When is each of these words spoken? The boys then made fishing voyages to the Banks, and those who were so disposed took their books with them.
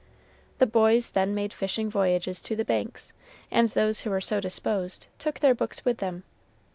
The 0.57 0.65
boys 0.65 1.11
then 1.11 1.35
made 1.35 1.53
fishing 1.53 1.87
voyages 1.87 2.41
to 2.41 2.55
the 2.55 2.65
Banks, 2.65 3.13
and 3.51 3.69
those 3.69 4.01
who 4.01 4.09
were 4.09 4.19
so 4.19 4.39
disposed 4.39 5.05
took 5.19 5.41
their 5.41 5.53
books 5.53 5.85
with 5.85 5.99
them. 5.99 6.23